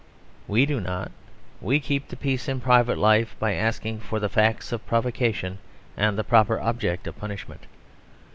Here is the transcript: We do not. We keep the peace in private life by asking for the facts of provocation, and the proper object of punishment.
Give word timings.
We 0.47 0.65
do 0.65 0.79
not. 0.81 1.11
We 1.61 1.79
keep 1.79 2.07
the 2.07 2.15
peace 2.15 2.47
in 2.47 2.59
private 2.59 2.97
life 2.97 3.35
by 3.37 3.53
asking 3.53 3.99
for 3.99 4.19
the 4.19 4.29
facts 4.29 4.71
of 4.71 4.83
provocation, 4.87 5.59
and 5.95 6.17
the 6.17 6.23
proper 6.23 6.59
object 6.59 7.05
of 7.05 7.19
punishment. 7.19 7.67